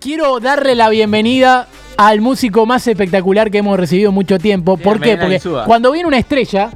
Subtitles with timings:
[0.00, 1.66] quiero darle la bienvenida
[1.96, 4.76] al músico más espectacular que hemos recibido en mucho tiempo.
[4.78, 5.16] ¿Por qué?
[5.18, 6.70] Porque cuando viene una estrella,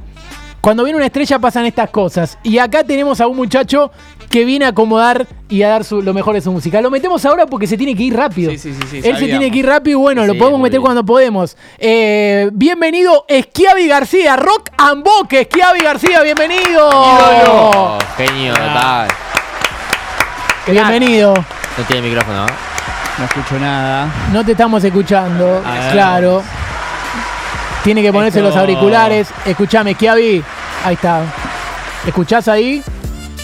[0.61, 2.37] cuando viene una estrella pasan estas cosas.
[2.43, 3.91] Y acá tenemos a un muchacho
[4.29, 6.81] que viene a acomodar y a dar su- lo mejor de su música.
[6.81, 8.51] Lo metemos ahora porque se tiene que ir rápido.
[8.51, 9.29] Sí, sí, sí, sí, Él se sabíamos.
[9.39, 10.83] tiene que ir rápido y bueno, Sí, lo podemos meter bien.
[10.83, 11.57] cuando podemos.
[11.79, 15.41] Eh, bienvenido, Esquiavi García, Rock and Boque.
[15.41, 16.89] Esquiavi García, bienvenido.
[16.93, 19.07] Oh, genio total.
[20.67, 21.33] Bienvenido.
[21.33, 22.45] No tiene micrófono.
[22.45, 22.74] ¿no?
[23.17, 24.07] No escucho nada.
[24.33, 26.43] No te estamos escuchando, claro.
[27.83, 29.27] Tiene que ponerse Esto- los auriculares.
[29.45, 30.43] Escuchame, Kiavi.
[30.83, 31.21] Ahí está.
[32.05, 32.83] ¿Escuchás ahí?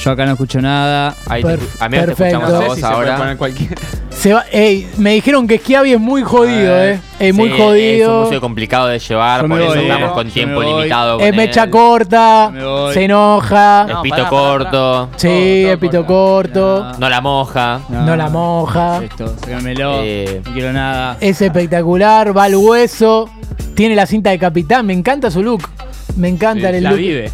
[0.03, 1.15] Yo acá no escucho nada.
[1.29, 2.23] Ahí te, a mí te perfecto.
[2.23, 3.17] escuchamos No a sé vos si se puede ahora.
[3.17, 3.77] poner cualquier.
[4.21, 6.95] Se va, ey, me dijeron que Schiavi es muy jodido, A ver.
[6.95, 6.99] eh.
[7.29, 8.21] Es muy Sí, Es un jodido.
[8.25, 10.13] músico complicado de llevar, Yo por eso voy, estamos eh.
[10.13, 11.17] con tiempo limitado.
[11.17, 11.69] con Es mecha él.
[11.71, 13.85] corta, Me se enoja.
[13.87, 15.27] Es No, pito pará, pará, corto, sí,
[15.63, 16.53] todo es pito corta.
[16.53, 16.83] corto.
[16.93, 16.97] No.
[16.99, 17.79] no la moja.
[17.89, 19.03] No la moja.
[19.03, 19.35] Esto.
[19.47, 20.41] Eh.
[20.45, 21.17] No quiero nada.
[21.19, 23.27] Es espectacular, va al hueso.
[23.73, 24.85] Tiene la cinta de capitán.
[24.85, 25.67] Me encanta su look.
[26.15, 26.99] Me encanta Sí, el la look.
[26.99, 27.31] vive.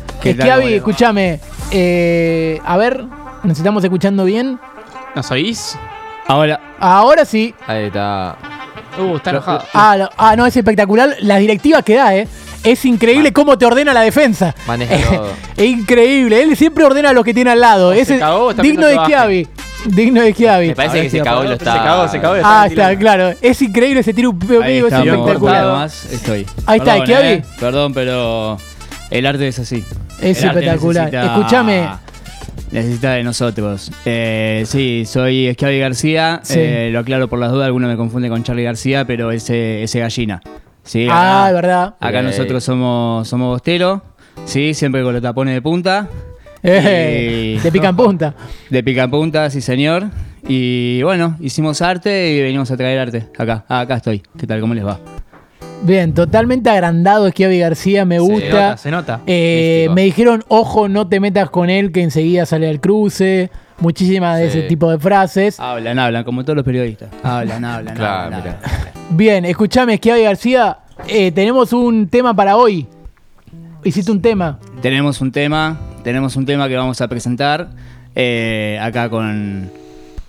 [0.75, 1.41] Escúchame.
[1.71, 3.03] eh, a ver,
[3.43, 4.57] ¿nos estamos escuchando bien?
[5.15, 5.77] ¿Nos oís?
[6.27, 7.53] Ahora, Ahora sí.
[7.65, 8.35] Ahí está.
[8.99, 9.63] Uh, está enojado.
[9.73, 11.15] Ah, no, ah, no, es espectacular.
[11.21, 12.27] Las directivas que da, ¿eh?
[12.63, 14.53] Es increíble cómo te ordena la defensa.
[14.65, 15.31] Maneja todo.
[15.55, 16.41] Es increíble.
[16.41, 17.93] Él siempre ordena a los que tiene al lado.
[17.93, 19.47] se Es cagó, digno de Schiavi.
[19.85, 20.67] Digno de Schiavi.
[20.69, 21.73] Me parece que si se cagó y lo está.
[21.73, 22.35] se cagó, se cagó.
[22.43, 23.33] Ah, está claro.
[23.41, 25.61] Es increíble ese tiro vivo, ahí es espectacular.
[25.63, 26.45] Nada más, estoy.
[26.65, 27.27] Ahí está, Schiavi.
[27.27, 27.45] eh.
[27.59, 28.57] Perdón, pero
[29.11, 29.85] el arte es así.
[30.19, 31.05] Es El espectacular.
[31.11, 31.87] necesita- Escúchame.
[32.71, 33.91] Necesita de nosotros.
[34.05, 36.41] Eh, sí, soy Schiavi García.
[36.43, 36.59] Sí.
[36.59, 39.99] Eh, lo aclaro por las dudas, alguno me confunde con Charlie García, pero ese, ese
[39.99, 40.41] gallina.
[40.83, 41.95] Sí, Ah, acá- es verdad.
[41.99, 44.01] Acá nosotros somos, somos bosteros,
[44.45, 46.07] sí, siempre con los tapones de punta.
[46.63, 48.33] Eh, Y- de pica en punta.
[48.69, 50.07] De pica en punta, sí señor.
[50.47, 53.27] Y bueno, hicimos arte y venimos a traer arte.
[53.37, 54.23] Acá, ah, acá estoy.
[54.37, 54.59] ¿Qué tal?
[54.61, 54.99] ¿Cómo les va?
[55.83, 58.49] Bien, totalmente agrandado Schiavi García, me Se gusta.
[58.49, 59.19] nota, se nota.
[59.27, 59.93] Eh, Místico.
[59.95, 63.49] me dijeron, ojo, no te metas con él, que enseguida sale al cruce.
[63.79, 64.57] Muchísimas de Sí.
[64.57, 65.59] ese tipo de frases.
[65.59, 67.09] Hablan, hablan, como todos los periodistas.
[67.21, 68.57] Hablan, hablan, Claro, hablan.
[69.11, 70.79] Bien, escúchame, Schiavi García.
[71.07, 72.87] eh, tenemos un tema para hoy.
[73.83, 74.57] Hiciste un tema.
[74.81, 77.69] Tenemos un tema, tenemos un tema que vamos a presentar
[78.15, 79.69] eh, acá con,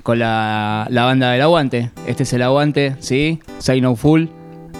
[0.02, 1.90] con la, la banda del Aguante.
[2.06, 3.40] Este es el Aguante, ¿sí?
[3.58, 4.26] Say No Full.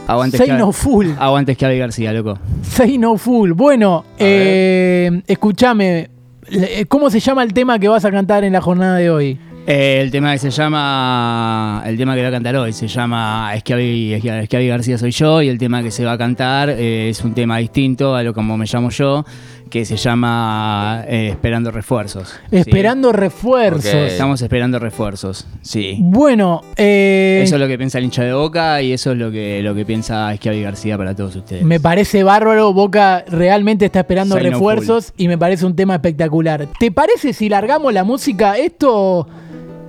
[0.08, 1.08] Aguante Say no full.
[1.18, 2.38] Aguante Schiavi García, loco.
[2.62, 3.52] Say no full.
[3.52, 6.08] Bueno, eh, escúchame.
[6.50, 9.38] eh, ¿Cómo se llama el tema que vas a cantar en la jornada de hoy?
[9.70, 11.82] Eh, el tema que se llama.
[11.84, 15.42] El tema que va a cantar hoy se llama Esquiavi, García soy yo.
[15.42, 18.32] Y el tema que se va a cantar eh, es un tema distinto a lo
[18.32, 19.26] como me llamo yo,
[19.68, 22.30] que se llama eh, Esperando Refuerzos.
[22.48, 22.56] ¿sí?
[22.56, 23.92] Esperando refuerzos.
[23.92, 25.98] Estamos esperando refuerzos, sí.
[26.00, 29.30] Bueno, eh, Eso es lo que piensa el hincha de Boca y eso es lo
[29.30, 31.62] que, lo que piensa Esquiavi García para todos ustedes.
[31.62, 32.72] me parece bárbaro.
[32.72, 36.68] Boca realmente está esperando refuerzos y me parece un tema espectacular.
[36.78, 38.56] ¿Te parece si largamos la música?
[38.56, 39.28] Esto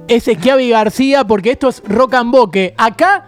[0.10, 2.74] es Schiavi García porque esto es rock and boque.
[2.78, 3.26] Acá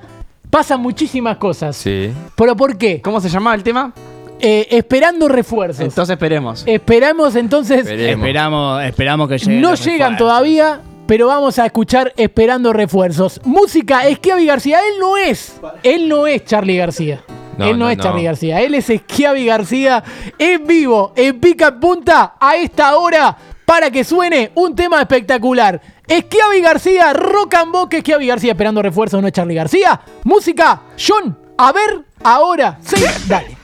[0.49, 1.75] pasan muchísimas cosas.
[1.77, 2.11] Sí.
[2.35, 3.01] ¿Pero por qué?
[3.01, 3.93] ¿Cómo se llama el tema?
[4.39, 5.81] Eh, esperando refuerzos.
[5.81, 6.63] Entonces esperemos.
[6.65, 7.79] Esperamos entonces.
[7.79, 8.25] Esperemos.
[8.25, 9.61] Esperamos, esperamos que lleguen.
[9.61, 10.17] No los llegan refuerzos.
[10.17, 13.39] todavía, pero vamos a escuchar Esperando Refuerzos.
[13.43, 14.79] Música, Esquiavi García.
[14.79, 17.21] Él no es, él no es Charlie García.
[17.57, 18.03] No, él no, no, es no.
[18.03, 18.61] Charlie García.
[18.61, 20.03] Él es Esquiavi García
[20.39, 23.37] en vivo, en pica en punta, a esta hora,
[23.71, 25.81] para que suene un tema espectacular.
[26.05, 30.01] Esquiavi García, rock and boque, Esquiavi García esperando refuerzos, no es Charlie García.
[30.25, 33.55] Música, John, a ver, ahora, sí, dale.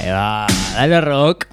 [0.00, 1.46] Ahí va, dale rock.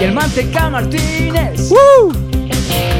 [0.00, 1.72] Y el Manteca Martínez.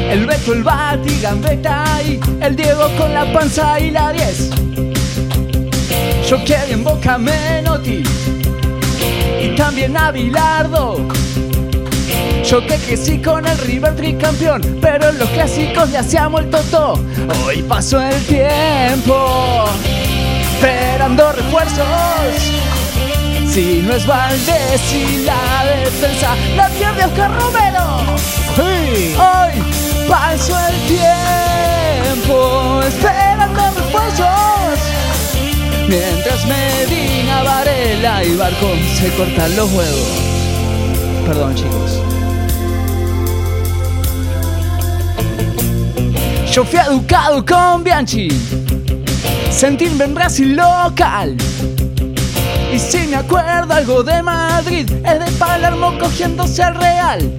[0.09, 4.49] El Beto, el Bati, Gambetta y el Diego con la panza y la 10.
[6.27, 8.03] Yo que en Boca Menotti
[9.41, 10.97] y también a Bilardo.
[12.43, 16.99] Yo que crecí con el River tricampeón, pero en los clásicos le hacíamos el toto.
[17.45, 19.65] Hoy pasó el tiempo,
[20.55, 22.68] esperando refuerzos.
[23.59, 27.83] Si no es Valdés y la defensa la pierde Oscar Romero.
[28.57, 29.51] Hoy
[30.07, 34.79] pasó el tiempo, esperando refuerzos.
[35.89, 40.07] Mientras Medina, Varela y Barcón se cortan los huevos.
[41.27, 42.01] Perdón, chicos.
[46.49, 48.29] Yo fui educado con Bianchi,
[49.51, 51.35] sentirme en Brasil local.
[52.71, 57.31] Y si me acuerdo algo de Madrid, es de Palermo cogiéndose al Real.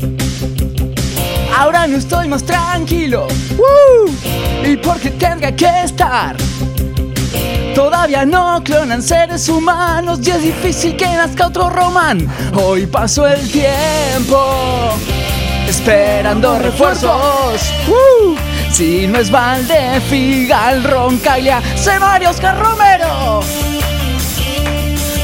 [1.57, 4.13] Ahora no estoy más tranquilo, ¡Woo!
[4.65, 6.37] y porque tenga que estar.
[7.75, 12.27] Todavía no clonan seres humanos y es difícil que nazca otro Román.
[12.55, 14.95] Hoy pasó el tiempo
[15.69, 17.61] esperando refuerzos.
[17.89, 18.37] ¡Uh!
[18.73, 21.63] Si no es Valde, Figal, Roncaglia,
[22.01, 22.59] Mario Oscar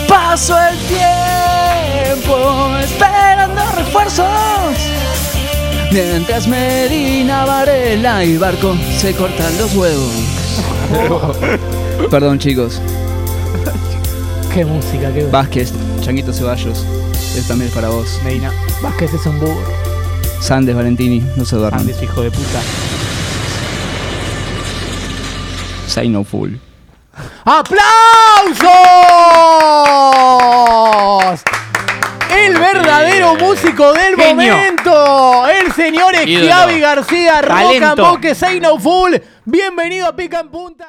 [0.09, 4.27] Pasó el tiempo esperando refuerzos.
[5.91, 10.13] Mientras Medina, Varela y Barco se cortan los huevos.
[12.11, 12.81] Perdón chicos.
[14.53, 16.85] Qué música, qué Vázquez, Changuito Ceballos.
[17.13, 18.21] Esto también es para vos.
[18.25, 18.53] Medina.
[18.83, 19.87] Vázquez es un burro.
[20.41, 21.81] Sandes, Valentini, no se duerman.
[21.81, 22.61] Andes, hijo de puta.
[25.87, 26.55] Say no full.
[27.45, 28.67] ¡Aplausos!
[33.57, 34.55] Músico del Genio.
[34.55, 36.15] momento, el señor.
[36.15, 38.11] Esquiavi García, Rock and Talento.
[38.11, 38.35] Boque,
[38.79, 39.15] Full.
[39.45, 40.85] Bienvenido a Pica en Punta.